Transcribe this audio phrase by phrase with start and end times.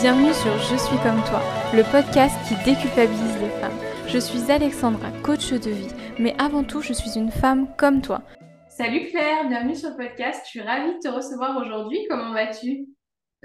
[0.00, 1.42] Bienvenue sur Je suis comme toi,
[1.74, 3.76] le podcast qui déculpabilise les femmes.
[4.06, 8.22] Je suis Alexandra, coach de vie, mais avant tout, je suis une femme comme toi.
[8.68, 10.42] Salut Claire, bienvenue sur le podcast.
[10.44, 11.98] Je suis ravie de te recevoir aujourd'hui.
[12.08, 12.86] Comment vas-tu?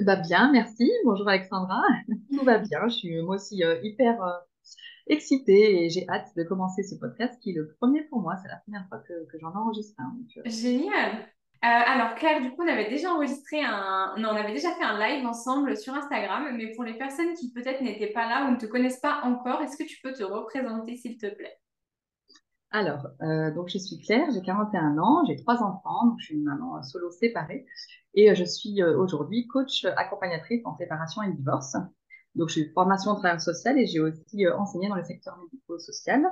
[0.05, 0.91] Bah bien, merci.
[1.05, 1.81] Bonjour Alexandra.
[2.31, 2.87] Tout va bien.
[2.87, 4.33] Je suis moi aussi euh, hyper euh,
[5.07, 8.35] excitée et j'ai hâte de commencer ce podcast qui est le premier pour moi.
[8.43, 10.15] C'est la première fois que, que j'en enregistre un.
[10.37, 10.41] Euh.
[10.45, 11.25] Génial.
[11.63, 14.83] Euh, alors Claire, du coup, on avait déjà enregistré un, non, on avait déjà fait
[14.83, 18.51] un live ensemble sur Instagram, mais pour les personnes qui peut-être n'étaient pas là ou
[18.51, 21.57] ne te connaissent pas encore, est-ce que tu peux te représenter s'il te plaît?
[22.71, 26.35] Alors, euh, donc je suis Claire, j'ai 41 ans, j'ai trois enfants, donc je suis
[26.35, 27.65] une maman solo séparée
[28.13, 31.77] et je suis aujourd'hui coach accompagnatrice en séparation et divorce.
[32.35, 36.25] Donc, j'ai une formation en travail social et j'ai aussi enseigné dans le secteur médico-social.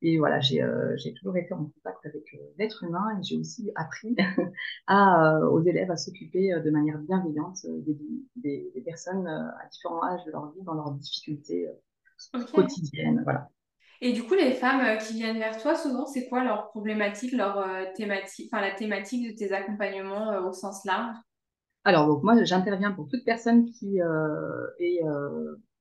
[0.00, 3.72] Et voilà, j'ai euh, toujours été en contact avec euh, l'être humain et j'ai aussi
[3.74, 4.16] appris
[4.86, 10.24] à, euh, aux élèves à s'occuper de manière bienveillante des, des, personnes à différents âges
[10.24, 11.68] de leur vie, dans leurs difficultés
[12.54, 13.22] quotidiennes.
[13.24, 13.48] Voilà.
[14.00, 17.92] Et du coup, les femmes qui viennent vers toi, souvent, c'est quoi leur problématique, leur
[17.94, 21.16] thématique, enfin la thématique de tes accompagnements au sens large?
[21.82, 25.02] Alors, donc moi, j'interviens pour toute personne qui est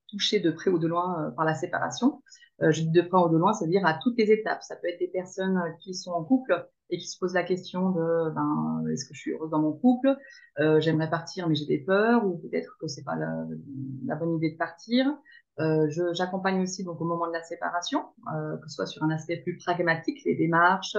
[0.08, 2.24] touchée de près ou de loin par la séparation.
[2.62, 4.64] Euh, je dis de près ou de loin, c'est-à-dire à toutes les étapes.
[4.64, 7.92] Ça peut être des personnes qui sont en couple et qui se posent la question
[7.92, 10.18] de ben, est-ce que je suis heureuse dans mon couple?
[10.60, 13.46] Euh, J'aimerais partir, mais j'ai des peurs, ou peut-être que c'est pas la,
[14.06, 15.06] la, bonne idée de partir.
[15.60, 19.10] Euh, J'accompagne aussi donc au moment de la séparation, euh, que ce soit sur un
[19.10, 20.98] aspect plus pragmatique, les démarches,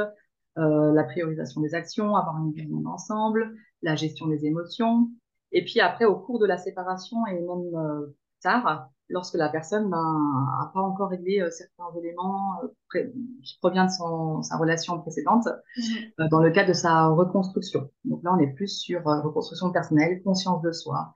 [0.58, 5.08] euh, la priorisation des actions, avoir une vision d'ensemble, la gestion des émotions.
[5.52, 9.88] Et puis après, au cours de la séparation et même euh, tard, lorsque la personne
[9.88, 13.04] n'a ben, pas encore réglé euh, certains éléments euh,
[13.42, 15.96] qui proviennent de son, sa relation précédente mhm.
[16.20, 17.90] euh, dans le cadre de sa reconstruction.
[18.04, 21.12] Donc là, on est plus sur reconstruction personnelle, conscience de soi,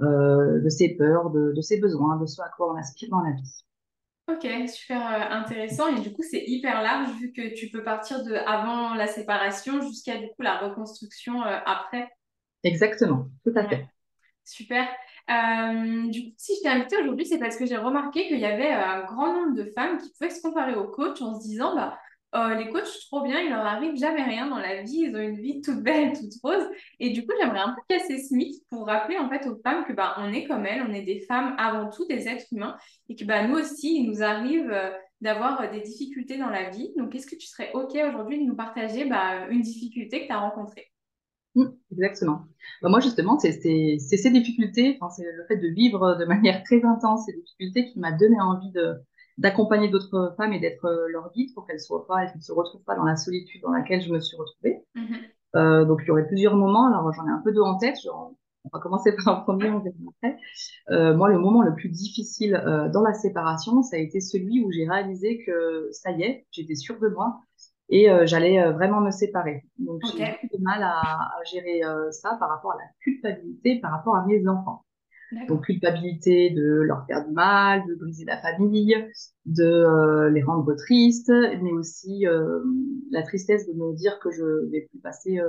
[0.00, 3.32] de ses peurs, de, de, ses besoins, de ce à quoi on aspire dans la
[3.32, 3.64] vie.
[4.28, 5.96] Ok, super intéressant.
[5.96, 9.80] Et du coup, c'est hyper large vu que tu peux partir de avant la séparation
[9.80, 12.10] jusqu'à du coup la reconstruction après.
[12.62, 13.86] Exactement, tout à fait.
[14.44, 14.86] Super.
[15.28, 18.44] Euh, du coup, si je t'ai invitée aujourd'hui, c'est parce que j'ai remarqué qu'il y
[18.44, 21.46] avait euh, un grand nombre de femmes qui pouvaient se comparer aux coachs en se
[21.46, 21.98] disant bah,
[22.34, 25.20] oh, les coachs, trop bien, il leur arrive jamais rien dans la vie, ils ont
[25.20, 26.68] une vie toute belle, toute rose.
[27.00, 29.84] Et du coup, j'aimerais un peu casser ce mythe pour rappeler en fait aux femmes
[29.84, 32.76] que bah, on est comme elles, on est des femmes avant tout, des êtres humains,
[33.08, 36.92] et que bah, nous aussi, il nous arrive euh, d'avoir des difficultés dans la vie.
[36.96, 40.32] Donc, est-ce que tu serais OK aujourd'hui de nous partager bah, une difficulté que tu
[40.32, 40.92] as rencontrée?
[41.56, 42.42] Mmh, exactement.
[42.82, 47.24] Bah, moi, justement, c'est ces difficultés, c'est le fait de vivre de manière très intense
[47.24, 48.72] ces difficultés qui m'a donné envie
[49.38, 53.04] d'accompagner d'autres femmes et d'être euh, leur guide pour qu'elles ne se retrouvent pas dans
[53.04, 54.84] la solitude dans laquelle je me suis retrouvée.
[54.94, 55.16] Mmh
[55.54, 56.86] euh, donc, il y aurait plusieurs moments.
[56.86, 57.96] Alors, j'en ai un peu deux en tête.
[58.12, 58.36] on
[58.70, 60.38] va commencer par un premier, on verra après.
[60.90, 62.60] Euh, moi, le moment le plus difficile
[62.92, 66.74] dans la séparation, ça a été celui où j'ai réalisé que ça y est, j'étais
[66.74, 67.40] sûre de moi
[67.88, 69.64] et euh, j'allais euh, vraiment me séparer.
[69.78, 73.80] Donc j'ai beaucoup de mal à, à gérer euh, ça par rapport à la culpabilité
[73.80, 74.84] par rapport à mes enfants.
[75.48, 78.94] Donc culpabilité de leur faire du mal, de briser la famille,
[79.44, 81.32] de les rendre tristes,
[81.62, 82.24] mais aussi
[83.10, 85.40] la tristesse de me dire que je vais plus passer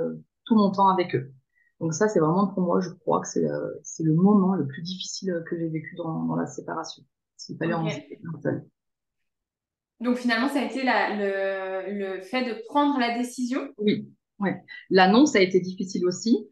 [0.46, 1.32] tout mon temps avec eux.
[1.78, 3.46] Donc ça, c'est vraiment pour moi, je crois que c'est
[3.84, 7.04] c'est le moment le plus difficile que j'ai vécu dans, dans la séparation.
[7.36, 8.62] S'il fallait en séparer.
[10.00, 14.62] Donc finalement, ça a été le, le, fait de prendre la décision Oui, ouais.
[14.90, 16.48] l'annonce a été difficile aussi,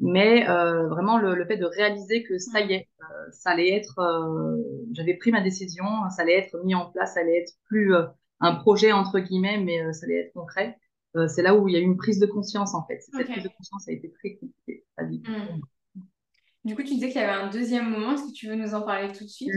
[0.00, 3.74] mais euh, vraiment le, le, fait de réaliser que ça y est, euh, ça allait
[3.74, 4.56] être, euh,
[4.92, 7.92] j'avais pris ma décision, ça allait être mis en place, ça allait être plus
[8.40, 10.78] un projet entre guillemets, mais ça allait être concret.
[11.26, 13.00] c'est là où il y a eu une prise de conscience en fait.
[13.00, 14.84] Cette prise de conscience a été très compliquée.
[16.64, 18.12] Du coup, tu disais qu'il y avait un deuxième moment.
[18.12, 19.50] Est-ce que tu veux nous en parler tout de suite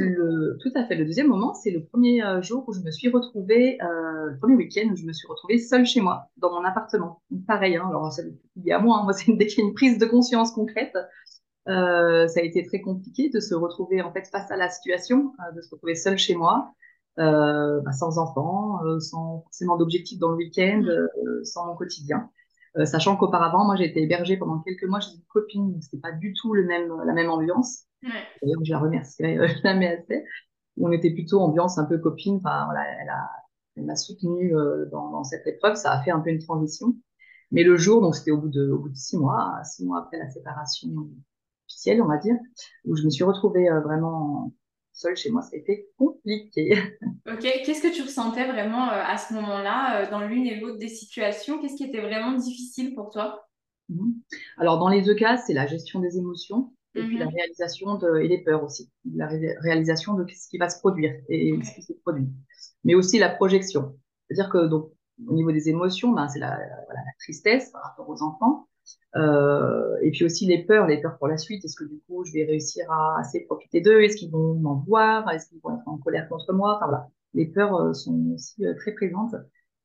[0.61, 0.95] Tout à fait.
[0.95, 4.37] Le deuxième moment, c'est le premier euh, jour où je me suis retrouvée, euh, le
[4.37, 7.21] premier week-end où je me suis retrouvée seule chez moi, dans mon appartement.
[7.47, 8.21] Pareil, hein, alors ça
[8.63, 10.95] y à moi, hein, moi c'est dès qu'il y a une prise de conscience concrète,
[11.67, 15.33] euh, ça a été très compliqué de se retrouver en fait face à la situation,
[15.39, 16.71] euh, de se retrouver seule chez moi,
[17.17, 21.43] bah, sans enfant, sans forcément d'objectifs dans le week-end, mmh.
[21.45, 22.29] sans mon quotidien.
[22.77, 25.99] Euh, sachant qu'auparavant, moi, j'ai été hébergée pendant quelques mois chez une copine, donc c'était
[25.99, 27.83] pas du tout le même, la même ambiance.
[28.03, 28.09] Ouais.
[28.41, 30.25] D'ailleurs, je la remercierai euh, jamais assez.
[30.77, 32.37] On était plutôt ambiance un peu copine.
[32.37, 33.29] Enfin, voilà, elle a,
[33.75, 35.75] elle m'a soutenue euh, dans, dans, cette épreuve.
[35.75, 36.95] Ça a fait un peu une transition.
[37.51, 39.99] Mais le jour, donc c'était au bout de, au bout de six mois, six mois
[39.99, 40.89] après la séparation
[41.67, 42.35] officielle, on va dire,
[42.85, 44.53] où je me suis retrouvée euh, vraiment
[44.93, 46.73] seule chez moi, ça a été compliqué.
[47.27, 50.77] Ok, qu'est-ce que tu ressentais vraiment euh, à ce moment-là, euh, dans l'une et l'autre
[50.77, 51.59] des situations?
[51.59, 53.47] Qu'est-ce qui était vraiment difficile pour toi?
[53.89, 54.13] Mhm.
[54.57, 56.73] Alors, dans les deux cas, c'est la gestion des émotions.
[56.93, 57.33] et puis la Mhm.
[57.33, 61.13] réalisation de, et les peurs aussi, la ré- réalisation de ce qui va se produire
[61.29, 62.27] et ce qui se produit,
[62.83, 63.97] mais aussi la projection.
[64.27, 64.91] C'est-à-dire que donc
[65.25, 66.59] au niveau des émotions, ben, c'est la
[67.19, 68.67] tristesse par rapport aux enfants,
[69.15, 71.63] euh, et puis aussi les peurs, les peurs pour la suite.
[71.65, 74.01] Est-ce que du coup je vais réussir à assez profiter d'eux?
[74.01, 75.29] Est-ce qu'ils vont m'en voir?
[75.31, 76.75] Est-ce qu'ils vont être en colère contre moi?
[76.77, 79.35] Enfin voilà, les peurs euh, sont aussi euh, très présentes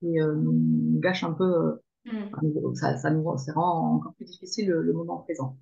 [0.03, 1.81] et euh, nous gâchent un peu.
[2.05, 2.37] Mhm.
[2.75, 5.59] ça, ça nous ça rend encore plus difficile le, le moment présent.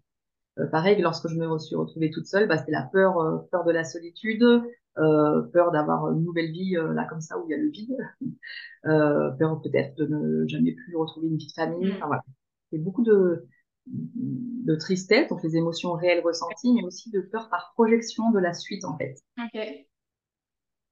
[0.59, 3.73] Euh, pareil, lorsque je me suis retrouvée toute seule, bah, c'était la peur, peur de
[3.73, 4.45] la solitude,
[4.99, 7.71] euh, peur d'avoir une nouvelle vie euh, là comme ça où il y a le
[7.71, 7.97] vide,
[8.87, 11.95] euh, peur peut-être de ne jamais plus retrouver une vie de famille.
[11.95, 12.09] Enfin Mhm.
[12.09, 12.23] voilà,
[12.79, 13.47] beaucoup de
[13.87, 18.55] de tristesse, donc les émotions réelles ressenties, mais aussi de peur par projection de la
[18.55, 19.15] suite en fait.
[19.39, 19.87] Ok.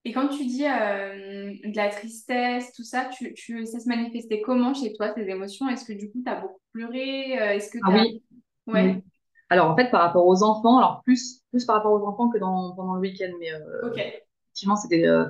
[0.04, 4.42] Et quand tu dis euh, de la tristesse, tout ça, tu, tu, ça se manifestait
[4.42, 5.68] comment chez toi, ces émotions?
[5.68, 7.40] Est-ce que du coup, tu as beaucoup pleuré?
[7.40, 8.22] Euh, Est-ce que Ah oui,
[8.66, 9.02] Ouais.
[9.48, 12.38] Alors en fait, par rapport aux enfants, alors plus plus par rapport aux enfants que
[12.38, 13.98] dans pendant le week-end, mais ok.
[13.98, 14.02] euh,
[14.46, 15.26] effectivement, c'était euh,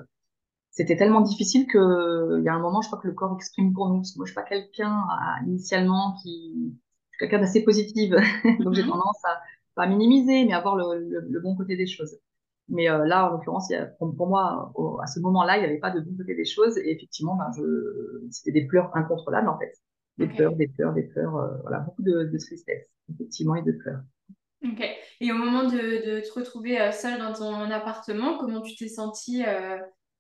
[0.73, 3.75] c'était tellement difficile que il y a un moment, je crois que le corps exprime
[3.75, 3.99] pour nous.
[3.99, 6.75] Parce que moi, je suis pas quelqu'un à- initialement qui,
[7.13, 8.17] je suis quelqu'un d'assez positive,
[8.65, 8.87] donc j'ai Mhm.
[8.87, 9.43] tendance à
[9.77, 12.17] pas minimiser, mais à voir le, le, le bon côté des choses.
[12.69, 15.79] Mais euh, là, en l'occurrence, pour, pour moi, au- à ce moment-là, il n'y avait
[15.81, 17.63] pas de bon côté des choses, et effectivement, ben, je,
[18.31, 19.73] c'était des pleurs incontrôlables en fait,
[20.19, 23.73] des pleurs, des pleurs, des pleurs, euh, voilà, beaucoup de, de tristesse, effectivement, et de
[23.73, 24.01] pleurs.
[24.65, 24.81] Ok.
[25.21, 28.89] Et au moment de, de te retrouver euh, seule dans ton appartement, comment tu t'es
[28.89, 29.77] sentie euh,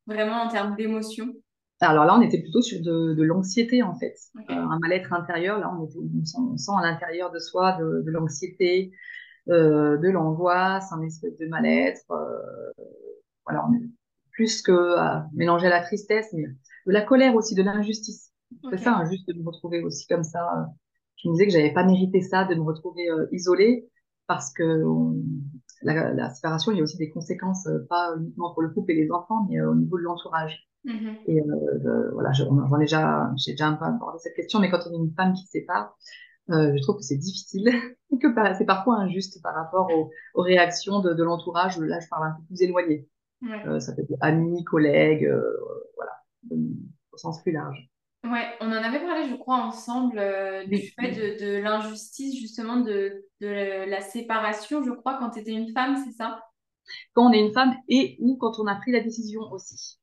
[0.06, 1.32] vraiment en termes d'émotion?
[1.80, 4.14] Alors là, on était plutôt sur de, de l'anxiété, en fait.
[4.36, 5.58] Euh, un mal-être intérieur.
[5.58, 8.92] Là, on, était, on, sent, on sent à l'intérieur de soi de, de l'anxiété,
[9.48, 12.02] euh, de l'angoisse, un espèce de mal-être.
[12.12, 12.38] euh,
[13.46, 13.82] voilà, on est
[14.32, 18.32] plus que à mélanger à la tristesse, mais de la colère aussi, de l'injustice.
[18.70, 18.96] C'est ça, Ok.
[18.96, 20.40] injuste de me retrouver aussi comme ça.
[20.58, 20.64] euh.
[21.16, 23.88] Je me disais que j'avais pas mérité ça, de me retrouver euh, isolée,
[24.26, 25.22] parce que on-
[25.82, 28.92] la, la séparation, il y a aussi des conséquences, euh, pas uniquement pour le couple
[28.92, 30.68] et les enfants, mais euh, au niveau de l'entourage.
[30.84, 31.16] Mhm.
[31.26, 34.70] Et euh, voilà, je- j'en ai déjà, j'ai déjà un peu abordé cette question, mais
[34.70, 35.96] quand on est une femme qui se sépare,
[36.50, 37.70] euh, je trouve que c'est difficile,
[38.20, 41.78] que par- c'est parfois injuste par rapport aux, aux réactions de, de l'entourage.
[41.78, 43.08] Là, je parle un peu plus éloigné.
[43.42, 43.66] Ouais.
[43.66, 45.42] Euh, ça peut être amis, collègues, euh,
[45.96, 46.12] voilà,
[47.12, 47.90] au sens plus large.
[48.24, 52.38] Ouais, on en avait parlé, je crois, ensemble euh, du Oui, fait de, de l'injustice,
[52.40, 56.40] justement, de, de la séparation, je crois, quand tu étais une femme, c'est ça?
[57.14, 59.98] quand on est une femme et ou quand on a pris la décision aussi.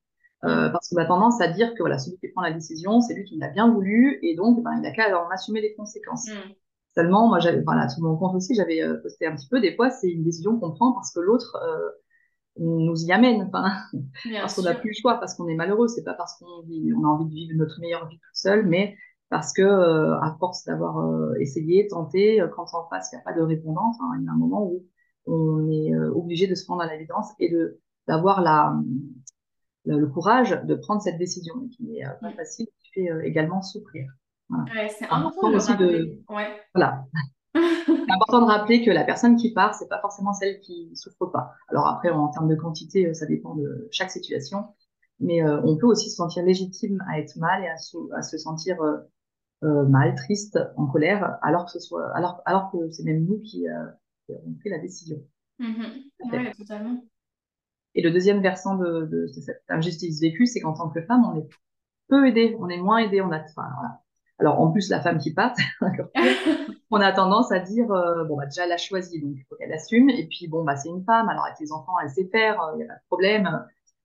[0.45, 3.13] Euh, parce qu'on a tendance à dire que voilà, celui qui prend la décision, c'est
[3.13, 6.27] lui qui l'a bien voulu, et donc ben, il n'a qu'à en assumer les conséquences.
[6.29, 6.53] Mhm.
[6.95, 9.75] Seulement, moi, j'avais, voilà, sur mon compte aussi, j'avais euh, posté un petit peu, des
[9.75, 11.57] fois, c'est une décision qu'on prend parce que l'autre
[12.59, 13.65] euh, nous y amène, enfin,
[14.41, 17.03] parce qu'on n'a plus le choix, parce qu'on est malheureux, c'est pas parce qu'on on
[17.03, 18.95] a envie de vivre notre meilleure vie toute seule, mais
[19.29, 23.21] parce que euh, à force d'avoir euh, essayé, tenté, euh, quand en face il n'y
[23.21, 24.83] a pas de répondance, hein, il y a un moment où
[25.25, 28.73] on est euh, obligé de se rendre à l'évidence et de d'avoir la,
[29.85, 32.35] le, le courage de prendre cette décision, qui n'est pas Mhm.
[32.35, 34.07] facile, qui fait également souffrir.
[34.49, 34.63] Voilà.
[34.73, 36.23] Ouais, c'est important aussi de, rappeler.
[36.29, 36.47] Ouais.
[36.73, 37.05] voilà,
[37.85, 41.25] c'est important de rappeler que la personne qui part, c'est pas forcément celle qui souffre
[41.27, 41.53] pas.
[41.69, 44.65] Alors après, en termes de quantité, euh, ça dépend de chaque situation,
[45.19, 48.21] mais euh, on peut aussi se sentir légitime à être mal et à se, à
[48.21, 48.97] se sentir euh,
[49.63, 53.39] euh, mal, triste, en colère, alors que ce soit, alors, alors que c'est même nous
[53.39, 53.65] qui,
[54.25, 55.17] qui avons pris la décision.
[55.59, 56.31] Mhm.
[56.31, 57.03] Ouais, totalement.
[57.95, 61.25] Et le deuxième versant de, de, de cette injustice vécue, c'est qu'en tant que femme,
[61.25, 61.47] on est
[62.07, 64.01] peu aidé, on est moins aidé, on a, enfin, voilà.
[64.39, 65.53] Alors en plus la femme qui part.
[66.91, 69.55] On a tendance à dire euh, bon bah déjà elle a choisi donc il faut
[69.55, 72.27] qu'elle assume et puis bon bah c'est une femme alors avec les enfants elle sait
[72.31, 73.57] faire, il n'y a pas de problème, euh,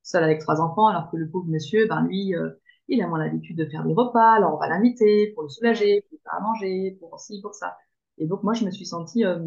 [0.03, 2.51] seule avec trois enfants alors que le pauvre monsieur ben lui euh,
[2.89, 6.03] il a moins l'habitude de faire des repas alors on va l'inviter pour le soulager,
[6.03, 7.77] pour lui faire à manger, pour ci pour ça.
[8.19, 9.39] Et donc moi je me suis sentie euh,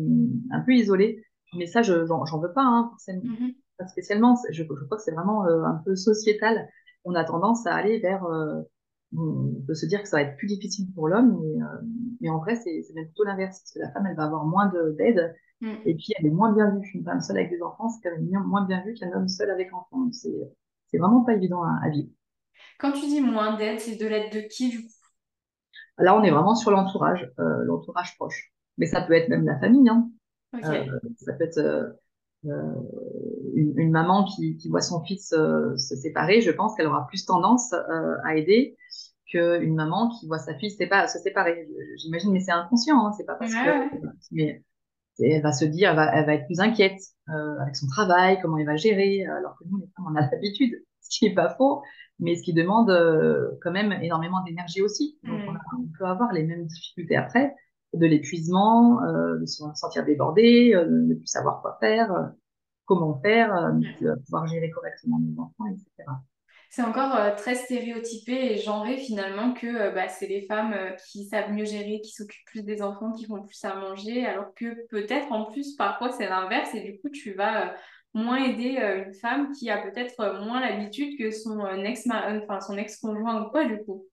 [0.52, 3.54] un peu isolée mais ça je j'en veux pas hein, forcément Mhm.
[3.78, 6.68] pas spécialement, je, je crois que c'est vraiment euh, un peu sociétal.
[7.06, 8.62] On a tendance à aller vers euh,
[9.16, 11.68] on peut se dire que ça va être plus difficile pour l'homme, mais, euh,
[12.22, 14.68] mais en vrai, c'est même plutôt l'inverse, parce que la femme, elle va avoir moins
[14.68, 15.36] de- d'aide,
[15.86, 15.96] et Mhm.
[15.96, 16.92] puis elle est moins bien vue.
[16.94, 19.28] Une femme seule avec des enfants, c'est quand même bien- moins bien vu qu'un homme
[19.28, 20.10] seul avec enfants.
[20.12, 22.10] C'est vraiment pas évident à, à vivre.
[22.80, 24.94] Quand tu dis moins d'aide, c'est de l'aide de qui, du coup?
[25.98, 28.52] Là, on est vraiment sur l'entourage, euh, l'entourage proche.
[28.78, 30.10] Mais ça peut être même la famille, hein.
[30.64, 30.86] Euh,
[31.18, 31.98] ça peut être
[33.56, 37.08] une, une maman qui, qui voit son fils euh, se séparer, je pense qu'elle aura
[37.08, 38.78] plus tendance euh, à aider
[39.32, 41.68] qu'une maman qui voit sa fille sépa- se séparer.
[41.98, 43.90] J'imagine, mais c'est inconscient, hein, c'est pas Ouais, parce que ouais.
[44.32, 44.64] mais
[45.20, 47.00] elle va se dire, elle va, elle va être plus inquiète
[47.30, 50.22] euh, avec son travail, comment elle va gérer, alors que nous, les femmes, on a
[50.32, 51.84] l'habitude, ce qui est pas faux,
[52.20, 55.20] mais ce qui demande euh, quand même énormément d'énergie aussi.
[55.24, 55.78] Donc on, a- Mhm.
[55.80, 57.56] on peut avoir les mêmes difficultés après,
[57.94, 59.02] de l'épuisement,
[59.40, 62.32] de se sentir débordé, de ne plus savoir quoi faire,
[62.86, 66.06] comment faire, de pouvoir gérer correctement nos enfants, etc
[66.70, 70.92] c'est encore euh, très stéréotypé et genré finalement que euh, bah, c'est les femmes euh,
[71.10, 74.54] qui savent mieux gérer, qui s'occupent plus des enfants, qui font plus à manger, alors
[74.54, 77.74] que peut-être en plus parfois c'est l'inverse et du coup tu vas
[78.14, 83.44] moins aider une femme qui a peut-être moins l'habitude que son ex enfin son ex-conjoint
[83.44, 84.06] ou quoi du coup.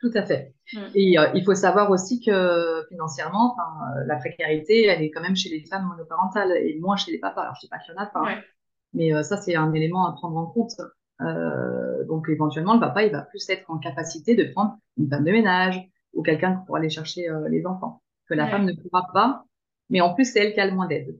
[0.00, 0.54] Tout à fait.
[0.72, 0.78] Mm.
[0.94, 3.56] Et il faut savoir aussi que financièrement,
[4.06, 7.42] la précarité, elle est quand même chez les femmes monoparentales et moins chez les papas.
[7.42, 8.40] Alors, je sais pas qu'il y en a pas, hein.
[8.92, 10.74] mais ça, c'est un élément à prendre en compte.
[11.20, 15.24] Euh, donc éventuellement, le papa, il va plus être en capacité de prendre une femme
[15.24, 15.80] de ménage
[16.12, 19.44] ou quelqu'un pour aller chercher euh, les enfants, que la femme ne pourra pas,
[19.90, 21.16] mais en plus, c'est elle qui a le moins d'aide.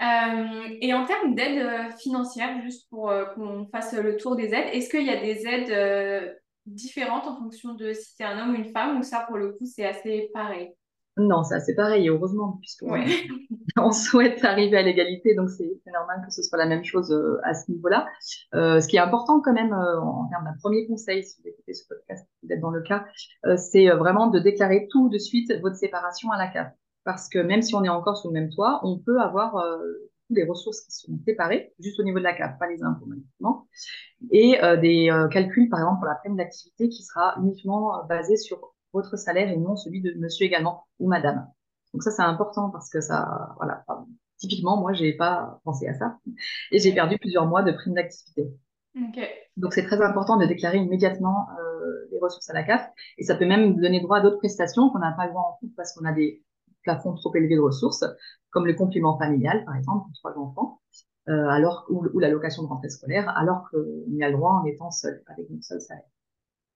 [0.00, 4.88] Euh, et en termes d'aide financière, juste pour qu'on fasse le tour des aides, est-ce
[4.88, 6.38] qu'il y a des aides
[6.68, 9.52] différentes en fonction de si c'est un homme ou une femme, ou ça, pour le
[9.52, 10.72] coup, c'est assez pareil?
[11.18, 12.94] Non, c'est pareil, et heureusement, puisqu'on
[13.76, 17.40] on souhaite arriver à l'égalité, donc c'est normal que ce soit la même chose euh,
[17.42, 18.06] à ce niveau-là.
[18.54, 21.48] Euh, ce qui est important quand même euh, en termes d'un premier conseil, si vous
[21.48, 23.04] écoutez ce podcast, vous êtes dans le cas,
[23.56, 26.72] c'est vraiment de déclarer tout de suite votre séparation à la CAF.
[27.02, 29.56] Parce que même si on est encore sous le même toit, on peut avoir
[30.30, 33.66] des ressources qui sont séparées, juste au niveau de la CAF, pas les impôts maintenant,
[34.30, 39.16] et des calculs, par exemple, pour la prime d'activité qui sera uniquement basé sur votre
[39.16, 41.46] salaire et non celui de monsieur également ou madame.
[41.92, 43.84] Donc ça, c'est important parce que ça, voilà,
[44.38, 46.18] typiquement, moi, j'ai pas pensé à ça
[46.72, 48.50] et j'ai perdu plusieurs mois de prime d'activité.
[49.56, 53.36] Donc c'est très important de déclarer immédiatement euh, les ressources à la CAF et ça
[53.36, 55.92] peut même donner droit à d'autres prestations qu'on n'a pas le droit en couple parce
[55.92, 56.42] qu'on a des
[56.82, 58.04] plafonds trop élevés de ressources,
[58.50, 60.80] comme le complément familial, par exemple, pour trois enfants,
[61.28, 64.64] euh, alors, ou, ou l'allocation de rentrée scolaire, alors qu'on y a le droit en
[64.64, 66.04] étant seul, avec une seule salaire.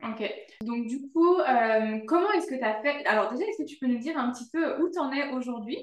[0.04, 0.30] Ok.
[0.62, 3.04] Donc, du coup, euh, comment est-ce que tu as fait?
[3.06, 5.32] Alors, déjà, est-ce que tu peux nous dire un petit peu où tu en es
[5.32, 5.78] aujourd'hui?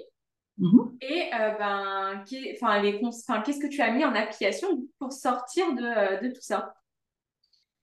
[0.59, 0.97] Mm-hmm.
[1.01, 4.67] Et euh, ben, qu'est-ce que tu as mis en application
[4.99, 6.73] pour sortir de, de tout ça?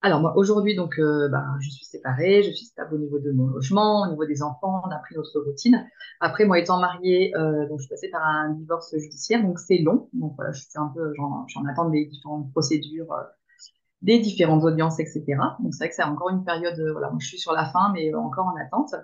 [0.06, 3.46] Alors moi aujourd'hui donc ben, je suis séparée, je suis stable au niveau de mon
[3.48, 5.86] logement, au niveau des enfants, on a pris notre routine.
[6.20, 10.08] Après moi étant mariée, donc je suis passée par un divorce judiciaire, donc c'est long.
[10.12, 13.08] Donc voilà, je suis un peu, j'en attends des différentes procédures
[14.02, 15.25] des différentes audiences, etc.
[15.60, 17.92] Donc c'est vrai que c'est encore une période, euh, voilà, je suis sur la fin,
[17.92, 18.94] mais encore en attente.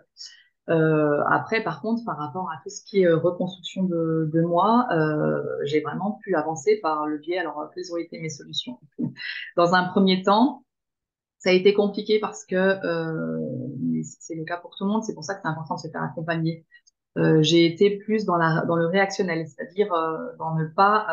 [0.69, 4.41] Euh, après, par contre, par rapport à tout ce qui est euh, reconstruction de, de
[4.43, 8.79] moi, euh, j'ai vraiment pu avancer par le biais, alors quelles ont été mes solutions?
[9.57, 10.65] Dans un premier temps,
[11.43, 13.39] ça a été compliqué parce que euh,
[14.03, 15.89] c'est le cas pour tout le monde, c'est pour ça que c'est important de se
[15.89, 16.65] faire accompagner.
[17.19, 21.07] Euh, j'ai été plus dans, la, dans le réactionnel, c'est-à-dire euh, dans ne pas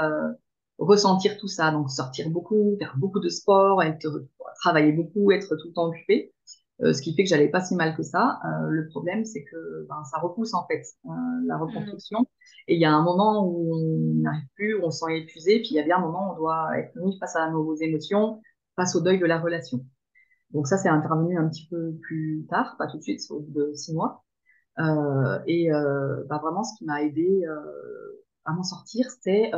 [0.78, 4.08] ressentir tout ça, donc sortir beaucoup, faire beaucoup de sport, être,
[4.62, 6.34] travailler beaucoup, être tout le temps occupé,
[6.82, 8.40] euh, ce qui fait que j'allais pas si mal que ça.
[8.46, 11.10] Euh, le problème, c'est que ben, ça repousse en fait euh,
[11.46, 11.62] la mmh.
[11.62, 12.26] reconstruction.
[12.68, 15.60] Et il y a un moment où on n'arrive plus, où on se sent épuisé,
[15.60, 17.76] puis il y a bien un moment où on doit être mis face à nos
[17.76, 18.42] émotions,
[18.76, 19.86] face au deuil de la relation.
[20.52, 23.52] Donc ça, c'est intervenu un petit peu plus tard, pas tout de suite, au bout
[23.52, 24.24] de six mois.
[24.80, 27.44] Euh, et euh, bah, vraiment, ce qui m'a aidé
[28.46, 29.52] à m'en sortir, c'est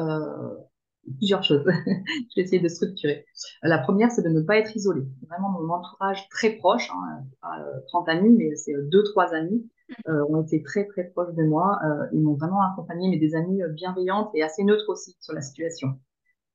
[1.17, 1.63] plusieurs choses.
[1.65, 3.25] je vais essayer de structurer.
[3.63, 5.03] La première, c'est de ne pas être isolé.
[5.27, 7.57] Vraiment, mon entourage très proche, hein, pas
[7.87, 9.69] 30 euh, amis, mais c'est deux, trois amis,
[10.07, 11.79] euh, ont été très, très proches de moi.
[11.85, 15.41] Euh, ils m'ont vraiment accompagné, mais des amis bienveillantes et assez neutres aussi sur la
[15.41, 15.99] situation.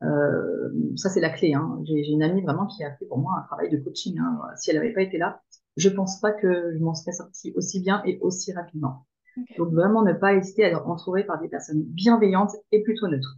[0.03, 1.55] Euh, ça, c'est la clé.
[1.55, 1.81] Hein.
[1.85, 4.19] J'ai une amie vraiment qui a fait pour moi un travail de coaching.
[4.19, 4.41] Hein.
[4.57, 5.43] Si elle n'avait pas été là,
[5.77, 9.07] je pense pas que je m'en serais sortie aussi bien et aussi rapidement.
[9.59, 13.37] Donc, vraiment ne pas hésiter à être entouré par des personnes bienveillantes et plutôt neutres.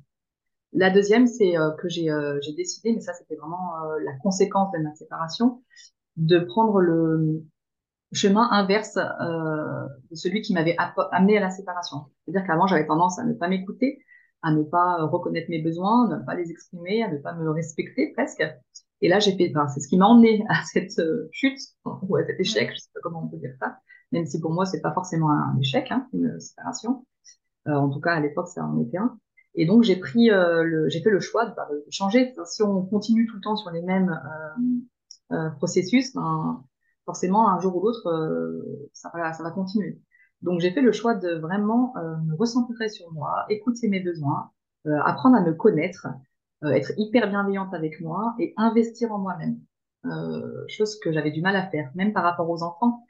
[0.72, 4.70] La deuxième, c'est euh, que euh, j'ai décidé, mais ça c'était vraiment euh, la conséquence
[4.72, 5.62] de ma séparation,
[6.16, 7.42] de prendre le
[8.12, 10.76] chemin inverse de celui qui m'avait
[11.12, 12.06] amené à la séparation.
[12.24, 14.02] C'est-à-dire qu'avant j'avais tendance à ne pas m'écouter,
[14.42, 17.50] à ne pas reconnaître mes besoins, à ne pas les exprimer, à ne pas me
[17.50, 18.44] respecter presque.
[19.00, 21.00] Et là j'ai fait, enfin, c'est ce qui m'a emmené à cette
[21.32, 23.78] chute ou à cet échec, je sais pas comment on peut dire ça,
[24.12, 27.04] même si pour moi c'est pas forcément un échec, hein, une séparation.
[27.66, 29.18] en tout cas à l'époque ça en était un.
[29.54, 32.32] Et donc j'ai pris, euh, le, j'ai fait le choix de, bah, de, changer.
[32.46, 34.10] Si on continue tout le temps sur les mêmes
[35.32, 36.64] euh, euh, processus, ben,
[37.04, 40.00] forcément un jour ou l'autre, euh, ça, ça va continuer.
[40.42, 44.50] Donc j'ai fait le choix de vraiment euh, me recentrer sur moi, écouter mes besoins,
[45.04, 46.06] apprendre à me connaître,
[46.64, 49.58] être hyper bienveillante avec moi et investir en moi-même.
[50.68, 53.04] chose que j'avais du mal à faire, même par rapport aux enfants.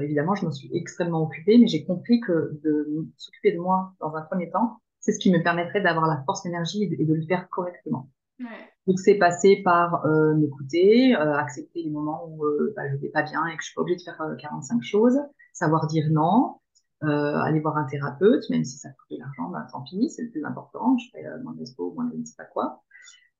[0.00, 4.16] évidemment, je me suis extrêmement occupée, mais j'ai compris que de s'occuper de moi dans
[4.16, 7.22] un premier temps, c'est ce qui me permettrait d'avoir la force, énergie et de, le
[7.26, 8.08] faire correctement.
[8.38, 8.46] Ouais.
[8.86, 13.08] Donc c'est passé par euh, m'écouter, euh, accepter les moments où euh, bah, je vais
[13.08, 15.18] pas bien et que je suis pas obligée de faire 45 euh, choses,
[15.52, 16.60] savoir dire non,
[17.02, 20.22] euh, aller voir un thérapeute, même si ça coûte de l'argent, bah, tant pis, c'est
[20.22, 20.98] le plus important.
[20.98, 22.82] Je fais euh, moins de je ne sais pas quoi.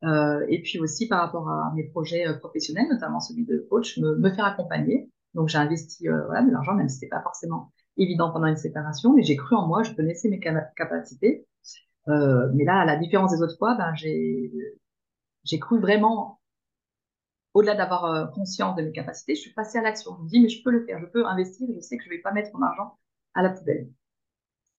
[0.02, 3.98] Euh, et puis aussi par rapport à mes projets euh, professionnels, notamment celui de coach,
[3.98, 5.10] me, me faire accompagner.
[5.34, 9.12] Donc j'ai investi voilà, de l'argent, même si c'était pas forcément évident pendant une séparation,
[9.14, 11.46] mais j'ai cru en moi, je connaissais mes capacités.
[12.08, 16.39] Mais là, à la différence des autres fois, ben, j'ai cru vraiment,
[17.54, 20.16] au-delà d'avoir euh, conscience de mes capacités, je suis passée à l'action.
[20.18, 22.10] Je me dis, mais je peux le faire, je peux investir, je sais que je
[22.10, 22.98] vais pas mettre mon argent
[23.34, 23.88] à la poubelle.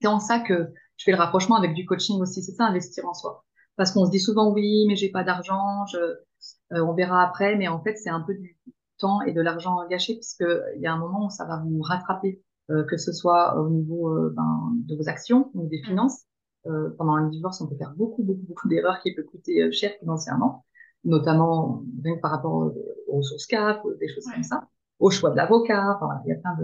[0.01, 3.06] C'est en ça que je fais le rapprochement avec du coaching aussi, c'est ça, investir
[3.08, 3.44] en soi.
[3.75, 7.56] Parce qu'on se dit souvent, oui, mais j'ai pas d'argent, je, euh, on verra après,
[7.56, 8.58] mais en fait, c'est un peu du
[8.98, 11.82] temps et de l'argent gâché, puisque il y a un moment où ça va vous
[11.82, 16.25] rattraper, euh, que ce soit au niveau euh, ben, de vos actions ou des finances.
[16.68, 19.72] Euh, pendant un divorce, on peut faire beaucoup, beaucoup, beaucoup d'erreurs qui peuvent coûter euh,
[19.72, 20.63] cher financièrement,
[21.03, 24.34] notamment même par rapport aux ressources CAF, des choses Ouais.
[24.34, 24.67] comme ça,
[25.00, 26.55] au choix de l'avocat, enfin, il y a plein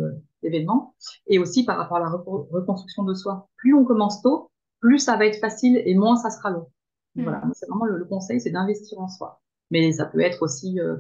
[0.44, 0.96] d'événements,
[1.28, 3.50] et aussi par rapport à la reconstruction de soi.
[3.58, 6.68] Plus on commence tôt, plus ça va être facile et moins ça sera long.
[7.16, 9.42] Donc Voilà, c'est vraiment le, le conseil, c'est d'investir en soi.
[9.72, 10.98] Mais ça peut être aussi, euh,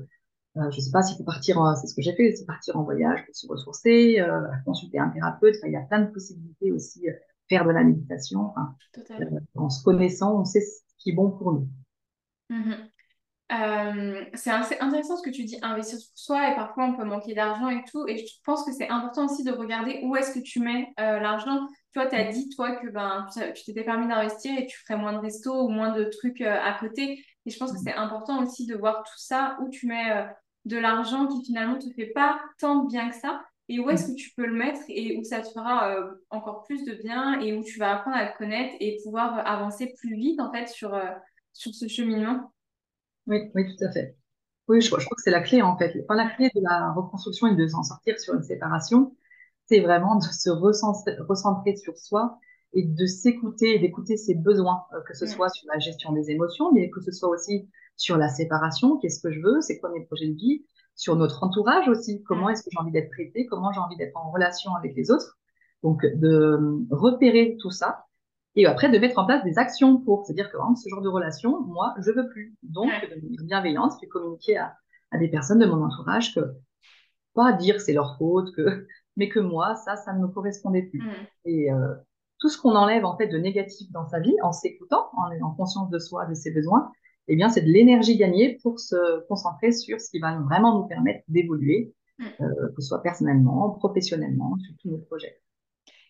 [0.58, 2.84] euh, je sais pas, s'il faut partir, c'est ce que j'ai fait, c'est partir en
[2.84, 5.56] voyage pour se ressourcer, euh, consulter un thérapeute.
[5.66, 7.14] Il y a plein de possibilités aussi, euh,
[7.50, 8.54] faire de la méditation.
[9.22, 9.26] Euh,
[9.56, 11.68] en se connaissant, on sait ce qui est bon pour nous.
[12.50, 12.92] Mhm.
[13.50, 17.06] Euh, c'est assez intéressant ce que tu dis, investir sur soi et parfois on peut
[17.06, 18.06] manquer d'argent et tout.
[18.08, 21.20] Et je pense que c'est important aussi de regarder où est-ce que tu mets euh,
[21.20, 21.66] l'argent.
[21.94, 23.26] Tu vois, tu as dit, toi, que ben,
[23.56, 26.60] tu t'étais permis d'investir et tu ferais moins de restos ou moins de trucs euh,
[26.62, 27.24] à côté.
[27.46, 30.26] Et je pense que c'est important aussi de voir tout ça, où tu mets euh,
[30.66, 34.08] de l'argent qui finalement te fait pas tant de bien que ça et où est-ce
[34.08, 35.94] que tu peux le mettre et où ça te fera
[36.30, 39.94] encore plus de bien et où tu vas apprendre à te connaître et pouvoir avancer
[40.00, 40.98] plus vite en fait sur,
[41.52, 42.50] sur ce cheminement.
[43.28, 44.18] Oui, oui, tout à fait.
[44.68, 45.98] Oui, je, crois je crois que c'est la clé en fait.
[46.04, 49.16] Enfin, la clé de la reconstruction et de s'en sortir sur une séparation,
[49.68, 52.40] c'est vraiment de se recentrer, recentrer sur soi
[52.74, 56.32] et de s'écouter et d'écouter ses besoins, euh, que ce soit sur la gestion des
[56.32, 59.92] émotions, mais que ce soit aussi sur la séparation, qu'est-ce que je veux, c'est quoi
[59.92, 62.52] mes projets de vie, sur notre entourage aussi, comment Mm.
[62.52, 65.38] est-ce que j'ai envie d'être traité, comment j'ai envie d'être en relation avec les autres?
[65.84, 68.07] Donc, de euh, repérer tout ça
[68.58, 70.26] et après de mettre en place des actions pour.
[70.26, 72.56] C'est-à-dire que, ce genre de relation, moi, je veux plus.
[72.64, 74.76] Donc, de manière bienveillante, je vais communiquer à,
[75.12, 76.42] à des personnes de mon entourage que
[77.34, 81.00] pas dire c'est leur faute, que, mais que moi, ça, ça ne me correspondait plus.
[81.00, 81.14] Mm.
[81.46, 81.96] Et euh,
[82.40, 85.52] tout ce qu'on enlève en fait de négatif dans sa vie, en s'écoutant, en ayant
[85.52, 86.92] conscience de soi, de ses besoins,
[87.30, 90.88] eh bien, c'est de l'énergie gagnée pour se concentrer sur ce qui va vraiment nous
[90.88, 92.26] permettre d'évoluer, Mm.
[92.42, 95.40] euh, que ce soit personnellement, professionnellement, sur tous nos projets.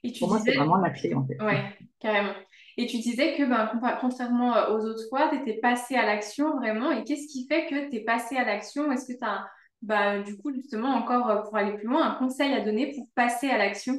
[0.03, 1.37] Et tu Pour moi, c'est disais, vraiment la clé en fait.
[1.41, 2.33] ouais, carrément.
[2.77, 3.69] Et tu disais que ben,
[4.01, 6.91] contrairement euh, aux autres fois, tu étais passé à l'action vraiment.
[6.91, 8.91] Et qu'est-ce qui fait que tu es passé à l'action?
[8.91, 9.47] Est-ce que tu as,
[9.81, 13.07] bah, du coup, justement, encore euh, pour aller plus loin, un conseil à donner pour
[13.15, 13.95] passer à l'action?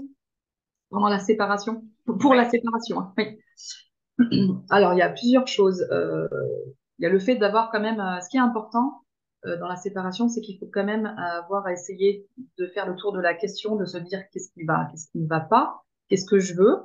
[0.90, 1.82] Vraiment la séparation,
[2.20, 2.36] pour Ouais.
[2.36, 3.38] la séparation, hein, oui.
[4.70, 5.82] Alors, il y a plusieurs choses.
[5.92, 6.28] Euh,
[6.98, 9.02] il y a le fait d'avoir quand même, euh, ce qui est important
[9.46, 12.26] euh, dans la séparation, c'est qu'il faut quand même avoir à essayer
[12.58, 15.18] de faire le tour de la question, de se dire qu'est-ce qui va, qu'est-ce qui
[15.18, 16.78] ne va pas, qu'est-ce que je veux,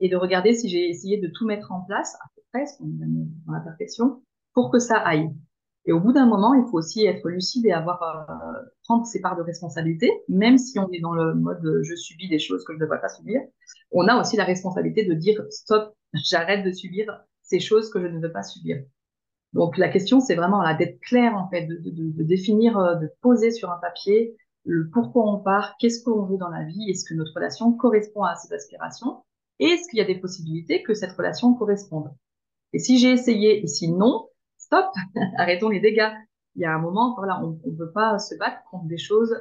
[0.00, 3.52] et de regarder si j'ai essayé de tout mettre en place, à peu près, dans
[3.52, 4.22] la perfection,
[4.54, 5.30] pour que ça aille.
[5.86, 9.20] Et au bout d'un moment, il faut aussi être lucide et avoir euh, prendre ses
[9.20, 12.64] parts de responsabilité, même si on est dans le mode euh, je subis des choses
[12.64, 13.40] que je ne devrais pas subir.
[13.90, 18.06] On a aussi la responsabilité de dire stop, j'arrête de subir ces choses que je
[18.06, 18.82] ne veux pas subir.
[19.52, 23.10] Donc la question, c'est vraiment d'être clair en fait, de, de, de, définir, euh, de
[23.20, 27.04] poser sur un papier le pourquoi on part, qu'est-ce qu'on veut dans la vie, est-ce
[27.04, 29.22] que notre relation correspond à ces aspirations,
[29.58, 32.10] et est-ce qu'il y a des possibilités que cette relation corresponde.
[32.72, 34.86] Et si j'ai essayé et si non, stop,
[35.38, 36.10] arrêtons les dégâts.
[36.56, 39.34] Il y a un moment, voilà, on ne peut pas se battre contre des choses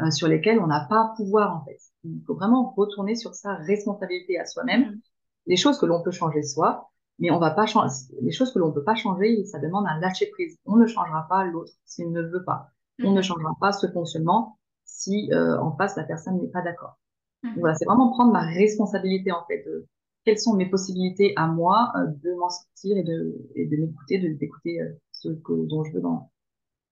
[0.00, 1.78] euh, sur lesquelles on n'a pas pouvoir en fait.
[2.04, 5.00] Il faut vraiment retourner sur sa responsabilité à soi-même, Mm.
[5.46, 8.58] les choses que l'on peut changer soi, mais on va pas changer les choses que
[8.58, 10.56] l'on peut pas changer, ça demande un lâcher prise.
[10.64, 12.70] On ne changera pas l'autre s'il ne veut pas.
[13.02, 13.22] On ne Mhm.
[13.22, 16.98] changera pas ce fonctionnement si euh, en face la personne n'est pas d'accord.
[17.42, 17.54] Mhm.
[17.60, 19.86] voilà, c'est vraiment prendre ma responsabilité en fait de
[20.24, 24.18] quelles sont mes possibilités à moi euh, de m'en sortir et de, et de m'écouter,
[24.18, 26.30] de d'écouter euh, ce que, dont je veux dans,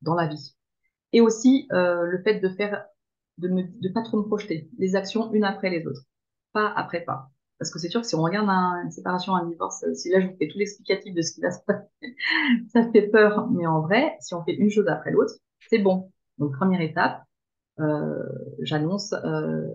[0.03, 0.55] dans la vie.
[1.13, 2.87] Et aussi euh, le fait de faire,
[3.39, 6.03] de ne de pas trop me projeter, les actions une après les autres,
[6.53, 7.31] pas après pas.
[7.59, 10.21] Parce que c'est sûr que si on regarde un- une séparation, un divorce, si là
[10.21, 12.17] je vous fais tout l'explicatif de ce qui va se passer,
[12.73, 13.49] ça fait peur.
[13.51, 15.35] Mais en vrai, si on fait une chose après l'autre,
[15.69, 16.11] c'est bon.
[16.39, 17.23] Donc première étape,
[18.61, 19.67] j'annonce, euh,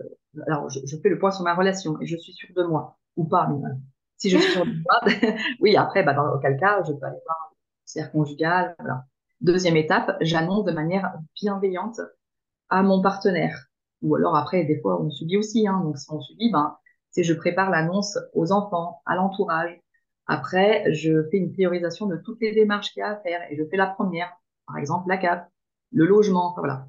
[0.46, 2.98] alors je, je fais le point sur ma relation et je suis sûre de moi
[3.16, 3.48] ou pas.
[3.48, 3.74] Mais, euh,
[4.16, 7.18] si je suis sûre de moi, oui, après, bah, dans auquel cas, je peux aller
[7.24, 7.52] voir
[7.96, 8.74] un conjugal.
[8.78, 9.04] Voilà.
[9.40, 12.00] Deuxième étape, j'annonce de manière bienveillante
[12.70, 13.66] à mon partenaire.
[14.02, 15.66] Ou alors après, des fois, on subit aussi.
[15.66, 16.76] Hein, donc si on subit, ben,
[17.10, 19.80] c'est je prépare l'annonce aux enfants, à l'entourage.
[20.26, 23.56] Après, je fais une priorisation de toutes les démarches qu'il y a à faire et
[23.56, 24.30] je fais la première,
[24.66, 25.48] par exemple la CAP,
[25.92, 26.86] le logement, voilà.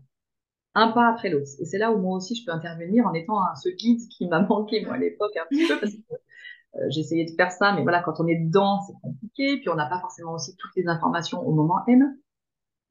[0.80, 1.50] Un pas après l'autre.
[1.60, 4.39] Et c'est là où moi aussi je peux intervenir en étant ce guide qui m'a
[4.39, 6.13] manqué moi à l'époque un petit peu parce que
[6.76, 9.58] euh, essayé de faire ça, mais voilà, quand on est dedans, c'est compliqué.
[9.58, 12.15] Puis on n'a pas forcément aussi toutes les informations au moment M.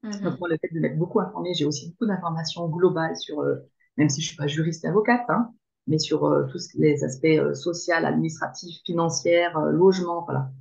[0.03, 3.39] Mm Donc moi, le fait de m'être beaucoup informée, j'ai aussi beaucoup d'informations globales sur,
[3.41, 3.55] euh,
[3.97, 5.51] même si je suis pas juriste et avocate, hein,
[5.87, 10.51] mais sur euh, tous les aspects sociaux, administratifs, financiers, logement, voilà,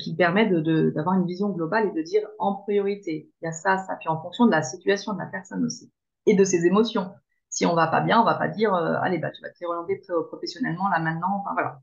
[0.00, 3.52] qui permet de, d'avoir une vision globale et de dire en priorité, il y a
[3.52, 5.92] ça, ça, puis en fonction de la situation de la personne aussi
[6.26, 7.10] et de ses émotions.
[7.48, 10.00] Si on va pas bien, on va pas dire allez bah tu vas te réorienter
[10.28, 11.40] professionnellement là maintenant.
[11.40, 11.80] Enfin voilà,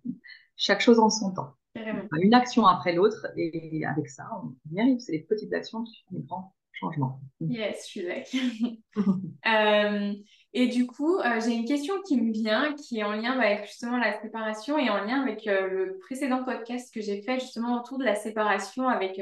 [0.56, 1.56] chaque chose en son temps.
[2.21, 4.99] Une action après l'autre, et avec ça, on y arrive.
[4.99, 7.19] C'est les petites actions qui font un grand changement.
[7.39, 9.17] Yes, je suis d'accord.
[9.47, 10.13] euh,
[10.53, 13.65] et du coup, euh, j'ai une question qui me vient, qui est en lien avec
[13.65, 17.79] justement la séparation et en lien avec euh, le précédent podcast que j'ai fait justement
[17.79, 19.19] autour de la séparation avec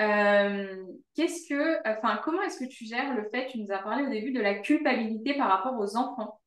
[0.00, 0.84] euh.
[1.14, 4.10] Qu'est-ce que, enfin, comment est-ce que tu gères le fait, tu nous as parlé au
[4.10, 6.40] début de la culpabilité par rapport aux enfants?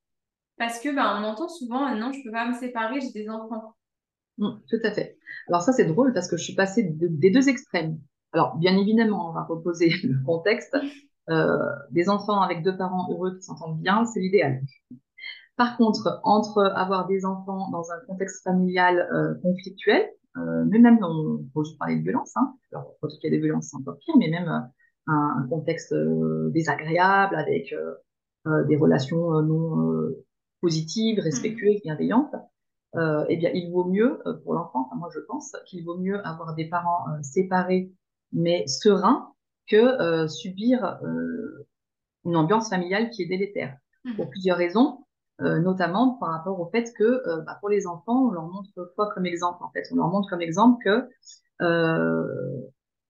[0.57, 3.75] Parce que ben, on entend souvent non, je peux pas me séparer, j'ai des enfants.
[4.37, 5.17] Mmh, tout à fait.
[5.47, 7.99] Alors ça c'est drôle parce que je suis passée des deux extrêmes.
[8.33, 10.75] Alors bien évidemment, on va reposer le contexte.
[11.29, 11.57] Euh,
[11.91, 14.61] des enfants avec deux parents heureux qui s'entendent bien, c'est l'idéal.
[15.57, 20.99] Par contre, entre avoir des enfants dans un contexte familial euh, conflictuel, euh, mais même,
[21.01, 22.55] on peut juste parler de violence, hein.
[22.71, 24.71] alors quand il y a des violences, c'est encore pire, mais même un,
[25.07, 25.95] un, contexte
[26.51, 27.73] désagréable avec
[28.67, 30.13] des relations non
[30.61, 32.33] positive, respectueuse, bienveillante,
[32.95, 35.97] euh, eh bien, il vaut mieux euh, pour l'enfant, enfin, moi je pense, qu'il vaut
[35.97, 37.91] mieux avoir des parents euh, séparés
[38.33, 39.33] mais sereins
[39.67, 40.99] que euh, subir
[42.25, 43.77] une ambiance familiale qui est délétère.
[44.03, 44.15] Mmh.
[44.15, 45.05] Pour plusieurs raisons,
[45.39, 49.25] notamment par rapport au fait que bah, pour les enfants, on leur montre quoi comme
[49.25, 51.07] exemple En fait, on leur montre comme exemple que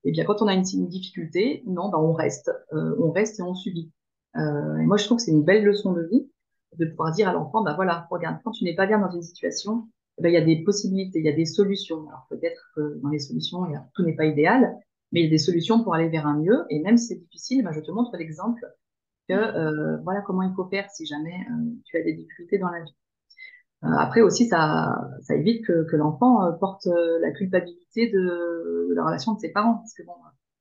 [0.04, 3.54] eh bien, quand on a une, difficulté, non, bah, on reste, on reste et on
[3.54, 3.92] subit.
[4.36, 6.30] et moi, je trouve que c'est une belle leçon de vie
[6.78, 9.22] de pouvoir dire à l'enfant, bah voilà, regarde, quand tu n'es pas bien dans une
[9.22, 9.88] situation,
[10.18, 12.08] eh ben, il y a des possibilités, il y a des solutions.
[12.08, 13.64] Alors peut-être que dans les solutions,
[13.94, 14.76] tout n'est pas idéal,
[15.12, 16.66] mais il y a des solutions pour aller vers un mieux.
[16.70, 18.66] Et même si c'est difficile, bah, je te montre l'exemple
[19.28, 22.70] que euh, voilà comment il faut faire si jamais euh, tu as des difficultés dans
[22.70, 22.96] la vie.
[23.84, 28.88] Euh, après aussi, ça, ça évite que, que l'enfant euh, porte euh, la culpabilité de,
[28.90, 29.76] de, la relation de ses parents.
[29.76, 30.14] Parce que bon,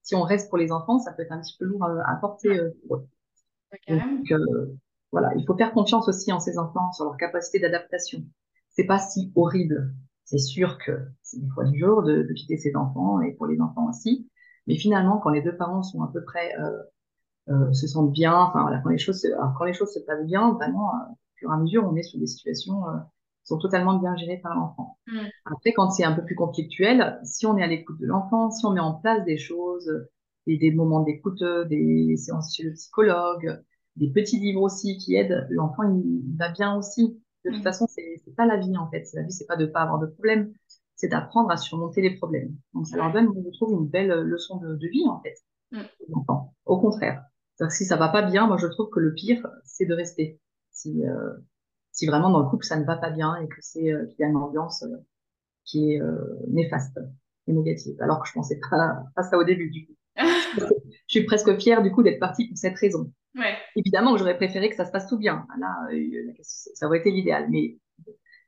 [0.03, 2.17] si on reste pour les enfants, ça peut être un petit peu lourd à, à
[2.17, 2.59] porter.
[3.89, 4.33] Donc,
[5.13, 8.23] voilà, il faut faire confiance aussi en ces enfants sur leur capacité d'adaptation.
[8.71, 9.95] C'est pas si horrible.
[10.25, 13.47] C'est sûr que c'est des fois du jour de, de, quitter ses enfants et pour
[13.47, 14.29] les enfants aussi.
[14.67, 16.83] Mais finalement, quand les deux parents sont à peu près euh, euh,
[17.73, 20.27] se sentent bien, enfin voilà, quand les choses, se, alors, quand les choses se passent
[20.27, 22.97] bien, vraiment, euh, au fur et à mesure, on est sur des situations euh,
[23.43, 24.99] qui sont totalement bien gérées par l'enfant.
[25.07, 25.19] Mmh.
[25.45, 28.67] Après, quand c'est un peu plus conflictuel, si on est à l'écoute de l'enfant, si
[28.67, 29.91] on met en place des choses,
[30.47, 33.63] des, des moments d'écoute, des séances chez le psychologue,
[33.95, 37.21] des petits livres aussi qui aident, l'enfant il, va bien aussi.
[37.45, 37.63] De toute mmh.
[37.63, 39.05] façon, c'est pas la vie en fait.
[39.15, 40.53] La vie, c'est pas de pas avoir de problème,
[40.97, 42.57] c'est d'apprendre à surmonter les problèmes.
[42.75, 45.37] Donc ça leur donne, je trouve, une belle leçon de, de vie en fait.
[45.71, 45.83] Mmh.
[46.65, 47.23] Au contraire,
[47.71, 50.41] si ça va pas bien, moi je trouve que le pire, c'est de rester.
[50.73, 51.33] Si euh,
[51.93, 54.21] si vraiment dans le couple ça ne va pas bien et que c'est euh, qu'il
[54.21, 54.97] y a une ambiance euh,
[55.65, 56.01] qui est
[56.47, 57.01] néfaste
[57.49, 57.97] et négative.
[58.01, 59.95] Alors que je pensais pas, pas ça au début du coup.
[60.17, 60.65] je
[61.09, 63.13] suis presque fière du coup d'être partie pour cette raison.
[63.35, 63.57] Ouais.
[63.75, 65.45] Évidemment que j'aurais préféré que ça se passe tout bien.
[65.59, 65.89] Là,
[66.43, 67.49] ça aurait été l'idéal.
[67.51, 67.79] Mais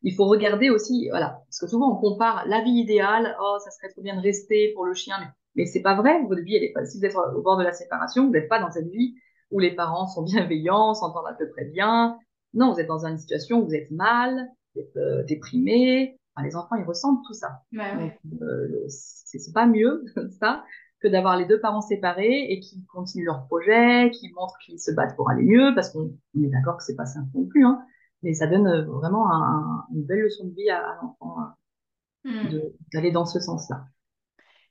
[0.03, 3.71] il faut regarder aussi, voilà, parce que souvent on compare la vie idéale, oh, ça
[3.71, 5.27] serait trop bien de rester pour le chien, mais,
[5.59, 6.23] mais c'est pas vrai.
[6.23, 6.85] Votre vie, elle est pas.
[6.85, 9.17] Si vous êtes au bord de la séparation, vous n'êtes pas dans cette vie
[9.51, 12.17] où les parents sont bienveillants, s'entendent à peu près bien.
[12.55, 16.17] Non, vous êtes dans une situation où vous êtes mal, vous êtes euh, déprimé.
[16.35, 17.63] Enfin, les enfants, ils ressentent tout ça.
[17.73, 18.19] Ouais, ouais.
[18.41, 20.05] Euh, c'est pas mieux
[20.41, 20.65] ça
[21.01, 24.93] que d'avoir les deux parents séparés et qui continuent leur projet, qui montrent qu'ils se
[24.93, 27.81] battent pour aller mieux, parce qu'on est d'accord que c'est pas simple non plus, hein,
[28.23, 31.37] mais ça donne euh, vraiment un, une belle leçon de vie à, à l'enfant
[32.25, 32.59] mmh.
[32.93, 33.85] d'aller dans ce sens-là.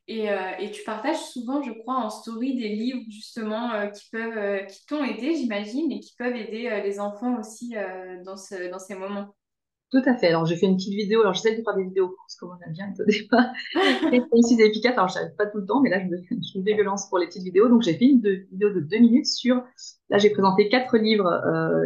[0.10, 4.10] Et, euh, et, tu partages souvent, je crois, en story des livres justement euh, qui
[4.10, 7.76] peuvent, euh, qui t'ont aidé, j'imagine, et qui peuvent aider euh, les enfants aussi
[8.24, 9.36] dans, ce, dans ces moments.
[9.91, 10.28] Tout à fait.
[10.28, 11.22] Alors, j'ai fait une petite vidéo.
[11.22, 13.48] Alors, j'essaie de faire des vidéos courtes, comme on aime bien au départ.
[13.74, 14.93] Très précises et efficaces.
[14.93, 17.28] Alors, je pas tout le temps, mais là, je me fais une violence pour les
[17.28, 17.67] petites vidéos.
[17.67, 19.62] Donc, j'ai fait une vidéo de deux minutes sur,
[20.10, 21.30] là, j'ai présenté quatre livres,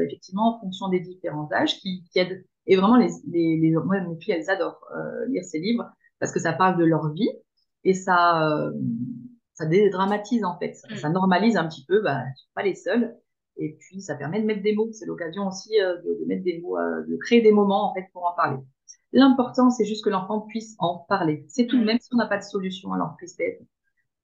[0.05, 2.45] effectivement, en fonction des différents âges qui, qui aident.
[2.67, 4.85] Et vraiment, les, les, les, moi, mes filles, elles adorent
[5.27, 7.31] lire ces livres parce que ça parle de leur vie
[7.83, 8.71] et ça, euh,
[9.53, 10.73] ça dédramatise, en fait.
[10.73, 10.97] Ça, mm.
[10.97, 13.15] ça normalise un petit peu, bah, je suis pas les seuls.
[13.57, 14.91] Et puis, ça permet de mettre des mots.
[14.91, 18.25] C'est l'occasion aussi de, de, mettre des mots, de créer des moments, en fait, pour
[18.25, 18.57] en parler.
[19.13, 21.45] L'important, c'est juste que l'enfant puisse en parler.
[21.49, 23.61] C'est tout, même si on n'a pas de solution à leur tristesse.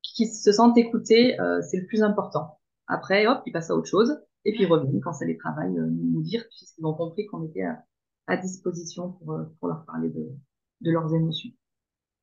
[0.01, 1.35] Qu'ils se sentent écoutés,
[1.69, 2.59] c'est le plus important.
[2.87, 4.17] Après, hop, ils passent à autre chose.
[4.45, 7.63] Et puis, ils reviennent quand ça les travaille, nous dire, puisqu'ils ont compris qu'on était
[7.63, 7.83] à,
[8.27, 10.29] à, disposition pour, pour leur parler de,
[10.81, 11.51] de leurs émotions.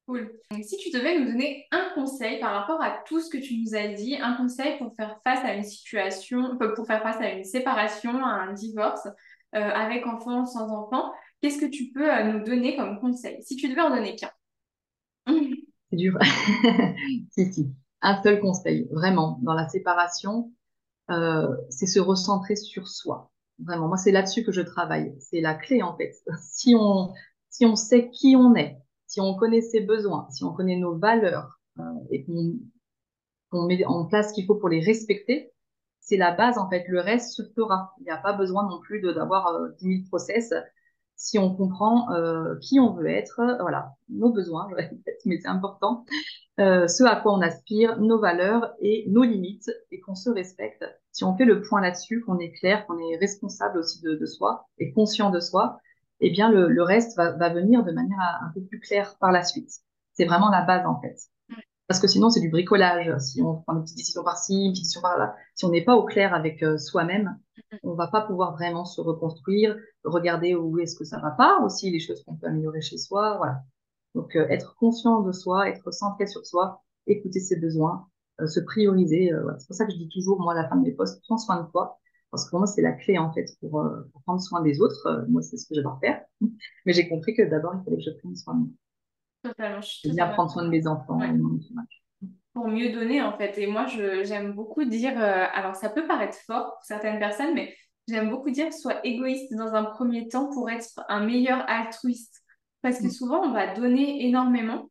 [0.07, 0.31] Cool.
[0.63, 3.75] Si tu devais nous donner un conseil par rapport à tout ce que tu nous
[3.75, 7.45] as dit, un conseil pour faire face à une situation, pour faire face à une
[7.45, 9.07] séparation, à un divorce,
[9.55, 13.43] euh, avec enfant, sans enfant, qu'est-ce que tu peux euh, nous donner comme conseil?
[13.43, 14.31] Si tu devais en donner qu'un.
[15.91, 16.19] C'est dur.
[17.31, 17.73] si, si.
[18.03, 20.53] Un seul conseil, vraiment, dans la séparation,
[21.11, 23.31] euh, c'est se recentrer sur soi.
[23.59, 25.15] Vraiment, moi, c'est là-dessus que je travaille.
[25.21, 26.13] C'est la clé, en fait.
[26.43, 27.15] Si on,
[27.49, 30.97] si on sait qui on est, si on connaît ses besoins, si on connaît nos
[30.97, 35.53] valeurs euh, et qu'on met en place ce qu'il faut pour les respecter,
[36.01, 36.85] c'est la base en fait.
[36.89, 37.95] Le reste se fera.
[38.01, 40.53] Il n'y a pas besoin non plus d'avoir euh, 10 000 process.
[41.17, 45.49] Si on comprend euh, qui on veut être, voilà, nos besoins, je répète, mais c'est
[45.49, 46.05] important,
[46.61, 50.85] euh, ce à quoi on aspire, nos valeurs et nos limites, et qu'on se respecte.
[51.11, 54.67] Si on fait le point là-dessus, qu'on est clair, qu'on est responsable aussi de, soi
[54.79, 55.79] et conscient de soi,
[56.21, 59.33] eh bien, le, le reste va, va, venir de manière un peu plus claire par
[59.33, 59.71] la suite.
[60.15, 61.17] C'est vraiment la base, en fait.
[61.87, 63.17] Parce que sinon, c'est du bricolage.
[63.19, 65.97] Si on prend une petite décision par-ci, une petite décision par-là, si on n'est pas
[65.97, 67.39] au clair avec euh, soi-même,
[67.83, 71.91] on va pas pouvoir vraiment se reconstruire, regarder où est-ce que ça va pas, aussi
[71.91, 73.63] les choses qu'on peut améliorer chez soi, voilà.
[74.15, 78.09] Donc, euh, être conscient de soi, être centré sur soi, écouter ses besoins,
[78.41, 79.31] euh, se prioriser.
[79.43, 79.59] Voilà.
[79.59, 81.39] C'est pour ça que je dis toujours, moi, à la fin de mes postes, prends
[81.39, 81.99] soin de toi.
[82.35, 84.81] Parce que pour moi, c'est la clé, en fait, pour, euh, pour prendre soin des
[84.81, 85.07] autres.
[85.07, 86.21] Euh, moi, c'est ce que j'adore faire.
[86.85, 88.69] Mais j'ai compris que d'abord, il fallait que je prenne soin de moi.
[89.45, 89.81] Totalement.
[89.81, 91.21] Je bien prendre soin de mes enfants.
[91.21, 91.33] Ouais.
[92.53, 93.57] Pour mieux donner, en fait.
[93.59, 97.73] Et moi, j'aime beaucoup dire, euh, alors ça peut paraître fort pour certaines personnes, mais
[98.09, 102.43] j'aime beaucoup dire sois égoïste dans un premier temps pour être un meilleur altruiste.
[102.83, 104.91] Parce que souvent, on va donner énormément,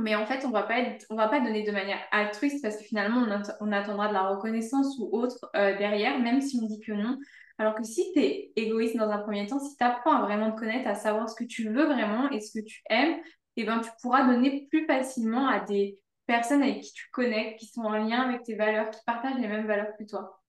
[0.00, 2.76] mais en fait, on va pas être, on va pas donner de manière altruiste parce
[2.76, 3.26] que finalement,
[3.60, 7.18] on, attendra de la reconnaissance ou autre euh, derrière, même si on dit que non.
[7.58, 10.52] Alors que si tu es égoïste dans un premier temps, si tu apprends à vraiment
[10.52, 13.18] te connaître, à savoir ce que tu veux vraiment et ce que tu aimes,
[13.56, 17.66] eh ben, tu pourras donner plus facilement à des personnes avec qui tu connectes, qui
[17.66, 20.40] sont en lien avec tes valeurs, qui partagent les mêmes valeurs que toi.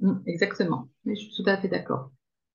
[0.00, 0.88] Mmh, exactement.
[1.04, 2.10] je suis tout à fait d'accord.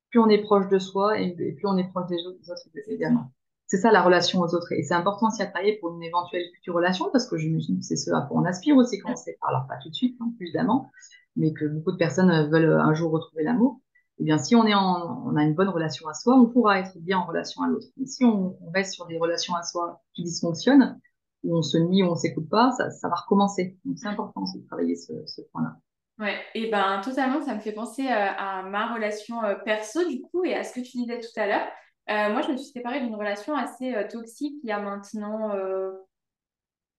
[0.09, 2.39] Plus on est proche de soi et plus on est proche des autres
[2.87, 3.31] également
[3.67, 4.71] c'est ça la relation aux autres.
[4.71, 7.35] Et c'est important aussi à travailler pour une éventuelle future relation, parce que
[7.81, 9.49] c'est ce à quoi on aspire aussi quand on sépare.
[9.49, 10.89] Alors pas tout de suite, hein, évidemment,
[11.35, 13.81] mais que beaucoup de personnes veulent un jour retrouver l'amour.
[14.19, 17.25] Eh bien, si on a une bonne relation à soi, on pourra être bien en
[17.25, 17.87] relation à l'autre.
[17.97, 20.99] Mais si on, reste sur des relations à soi qui dysfonctionnent,
[21.43, 23.77] où on se nie, où on s'écoute pas, ça, va recommencer.
[23.85, 25.75] Donc c'est important de travailler ce, point-là.
[26.17, 30.19] Ouais, et ben totalement, ça me fait penser euh, à ma relation euh, perso du
[30.21, 31.67] coup et à ce que tu disais tout à l'heure.
[32.09, 35.53] Euh, moi, je me suis séparée d'une relation assez euh, toxique il y a maintenant,
[35.53, 35.91] euh,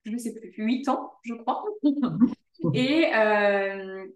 [0.05, 1.65] je ne sais plus, 8 ans, je crois.
[2.75, 3.11] et,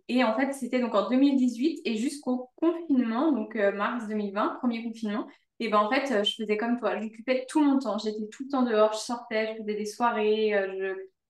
[0.08, 5.26] et en fait, c'était donc en 2018 et jusqu'au confinement, donc mars 2020, premier confinement.
[5.60, 7.96] Et ben en fait, je faisais comme toi, j'occupais tout mon temps.
[7.98, 10.54] J'étais tout le temps dehors, je sortais, je faisais des soirées,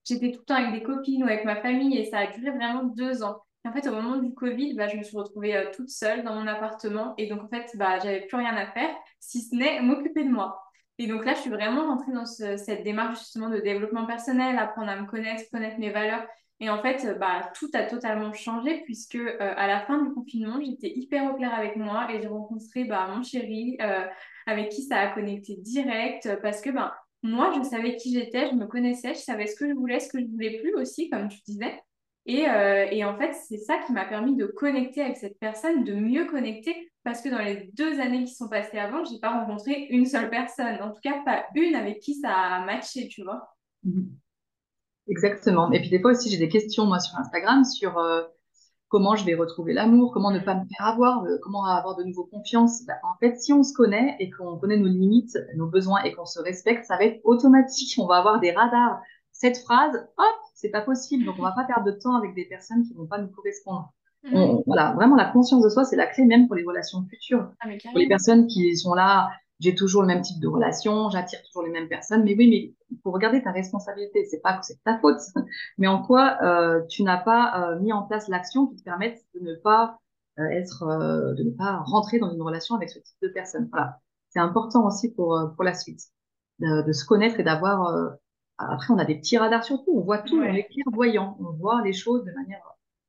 [0.05, 2.51] j'étais tout le temps avec des copines ou avec ma famille et ça a duré
[2.57, 3.43] vraiment deux ans.
[3.65, 6.35] En fait, au moment du Covid, bah, je me suis retrouvée euh, toute seule dans
[6.35, 7.15] mon appartement.
[7.17, 10.31] Et donc, en fait, bah, j'avais plus rien à faire, si ce n'est m'occuper de
[10.31, 10.61] moi.
[10.99, 14.59] Et donc là, je suis vraiment rentrée dans ce, cette démarche justement de développement personnel,
[14.59, 16.25] apprendre à me connaître, connaître mes valeurs.
[16.61, 20.61] Et en fait, bah, tout a totalement changé puisque euh, à la fin du confinement,
[20.61, 24.07] j'étais hyper au clair avec moi et j'ai rencontré bah, mon chéri euh,
[24.47, 28.55] avec qui ça a connecté direct parce que bah, moi, je savais qui j'étais, je
[28.55, 31.29] me connaissais, je savais ce que je voulais, ce que je voulais plus aussi, comme
[31.29, 31.81] tu disais.
[32.27, 35.83] Et, euh, et, en fait, c'est ça qui m'a permis de connecter avec cette personne,
[35.85, 39.41] de mieux connecter, parce que dans les deux années qui sont passées avant, j'ai pas
[39.41, 43.25] rencontré une seule personne, en tout cas pas une avec qui ça a matché, tu
[43.25, 43.49] vois.
[43.83, 44.11] Mhm.
[45.09, 45.73] Exactement.
[45.73, 48.23] Et puis des fois aussi, j'ai des questions moi sur Instagram sur euh,
[48.89, 52.05] comment je vais retrouver l'amour, comment ne pas me faire avoir, euh, comment avoir de
[52.05, 52.85] nouveau confiance.
[52.87, 56.13] Ben, en fait, si on se connaît et qu'on connaît nos limites, nos besoins et
[56.13, 57.99] qu'on se respecte, ça va être automatique.
[57.99, 59.01] On va avoir des radars.
[59.43, 61.25] Cette phrase, hop, c'est pas possible.
[61.25, 63.93] Donc, on va pas perdre de temps avec des personnes qui vont pas nous correspondre.
[64.23, 64.37] Mmh.
[64.37, 67.51] On, voilà, vraiment, la conscience de soi, c'est la clé même pour les relations futures.
[67.59, 71.41] Ah, pour les personnes qui sont là, j'ai toujours le même type de relation, j'attire
[71.43, 72.23] toujours les mêmes personnes.
[72.23, 74.25] Mais oui, mais il faut regarder ta responsabilité.
[74.27, 75.19] C'est pas que c'est ta faute,
[75.77, 79.25] mais en quoi euh, tu n'as pas euh, mis en place l'action qui te permette
[79.35, 79.99] de ne pas
[80.39, 80.85] euh, être,
[81.37, 83.69] de ne pas rentrer dans une relation avec ce type de personne.
[83.73, 83.99] Voilà,
[84.31, 86.03] c'est important aussi pour pour la suite
[86.61, 88.13] de, de se connaître et d'avoir
[88.71, 89.93] après, on a des petits radars sur tout.
[89.95, 90.51] On voit tout, ouais.
[90.51, 91.37] on est clairvoyant.
[91.41, 92.61] On voit les choses de manière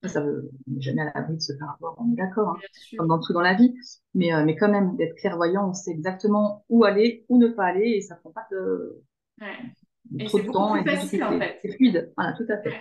[0.06, 2.60] Ça veut, on n'est jamais à l'abri de se faire avoir, on est d'accord, hein,
[2.98, 3.74] comme dans tout dans la vie.
[4.14, 7.66] Mais, euh, mais quand même, d'être clairvoyant, on sait exactement où aller, où ne pas
[7.66, 9.02] aller, et ça prend pas de,
[9.42, 10.26] ouais.
[10.26, 10.76] trop de temps.
[10.76, 11.60] et facile, en fait.
[11.62, 12.74] C'est fluide, voilà, tout à fait.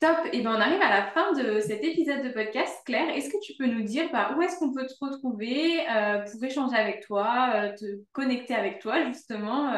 [0.00, 0.18] Top.
[0.32, 2.76] Et ben on arrive à la fin de cet épisode de podcast.
[2.84, 6.24] Claire, est-ce que tu peux nous dire bah, où est-ce qu'on peut te retrouver euh,
[6.24, 9.72] pour échanger avec toi, euh, te connecter avec toi justement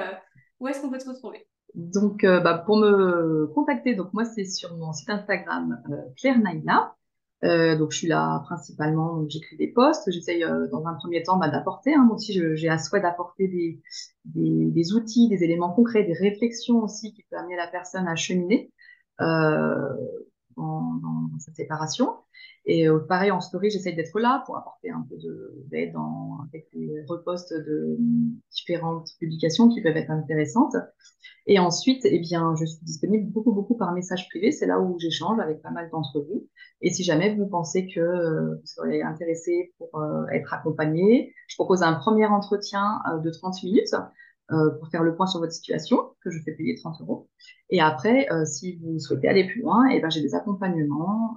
[0.60, 1.46] Où est-ce qu'on peut te retrouver?
[1.74, 6.38] Donc, euh, bah, pour me contacter, donc moi, c'est sur mon site Instagram euh, Claire
[6.38, 6.94] Naïla.
[7.44, 10.10] Euh, donc, je suis là principalement, j'écris des posts.
[10.10, 11.94] J'essaye dans un premier temps bah, d'apporter.
[11.94, 13.82] Hein, aussi, j'ai à souhait d'apporter des,
[14.24, 18.16] des, des, outils, des éléments concrets, des réflexions aussi qui peuvent amener la personne à
[18.16, 18.70] cheminer
[20.56, 22.14] dans, dans, sa séparation.
[22.66, 25.16] Et pareil, en story, j'essaye d'être là pour apporter un peu
[25.70, 25.94] d'aide
[26.48, 27.98] avec les reposts de
[28.50, 30.74] différentes publications qui peuvent être intéressantes.
[31.46, 34.50] Et ensuite, eh bien, je suis disponible beaucoup, beaucoup par message privé.
[34.50, 36.48] C'est là où j'échange avec pas mal d'entre vous.
[36.80, 41.56] Et si jamais vous pensez que euh, vous serez intéressé pour euh, être accompagné, je
[41.56, 43.94] propose un premier entretien euh, de 30 minutes
[44.48, 47.28] pour faire le point sur votre situation, que je fais payer 30 euros.
[47.70, 51.34] Et après, si vous souhaitez aller plus loin, eh ben, j'ai des accompagnements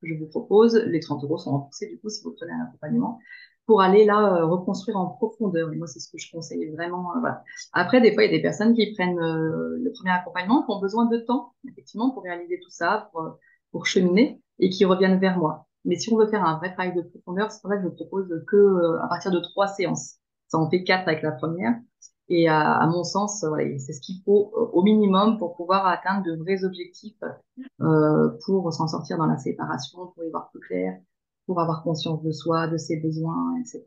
[0.00, 0.74] que je vous propose.
[0.86, 3.18] Les 30 euros sont remboursés du coup si vous prenez un accompagnement
[3.66, 5.72] pour aller là euh, reconstruire en profondeur.
[5.72, 7.14] Et moi, c'est ce que je conseille vraiment.
[7.16, 7.42] Euh, voilà.
[7.72, 10.70] Après, des fois, il y a des personnes qui prennent euh, le premier accompagnement, qui
[10.70, 13.38] ont besoin de temps, effectivement, pour réaliser tout ça, pour,
[13.72, 15.66] pour cheminer, et qui reviennent vers moi.
[15.84, 17.88] Mais si on veut faire un vrai travail de profondeur, c'est pour ça que je
[17.88, 20.16] propose que à partir de trois séances.
[20.48, 21.74] Ça en fait quatre avec la première.
[22.28, 26.24] Et à, à mon sens, voilà, c'est ce qu'il faut au minimum pour pouvoir atteindre
[26.24, 27.22] de vrais objectifs
[27.80, 30.98] euh, pour s'en sortir dans la séparation, pour y voir plus clair,
[31.46, 33.84] pour avoir conscience de soi, de ses besoins, etc.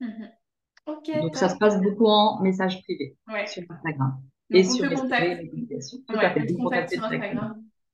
[0.00, 0.28] Mhm.
[1.20, 5.98] Donc ça se passe beaucoup en message privé sur Instagram et sur les communications.
[6.08, 6.46] Tout à fait.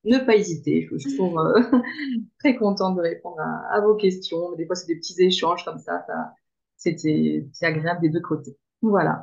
[0.05, 0.87] Ne pas hésiter.
[0.91, 1.61] Je, suis toujours euh,
[2.39, 4.53] très contente de répondre à, vos questions.
[4.53, 6.05] Des fois, c'est des petits échanges comme ça.
[6.07, 6.35] ça
[6.77, 8.57] c'est agréable des deux côtés.
[8.91, 9.23] Voilà.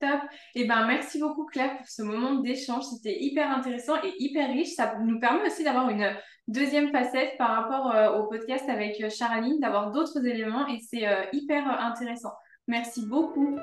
[0.00, 0.20] Top.
[0.54, 2.84] Et eh ben, merci beaucoup Claire pour ce moment d'échange.
[2.84, 4.74] C'était hyper intéressant et hyper riche.
[4.74, 6.10] Ça nous permet aussi d'avoir une
[6.48, 11.06] deuxième facette par rapport euh, au podcast avec euh, Charline, d'avoir d'autres éléments et c'est
[11.06, 12.32] euh, hyper intéressant.
[12.68, 13.56] Merci beaucoup.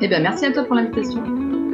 [0.00, 1.67] Eh bien, merci à toi pour l'invitation.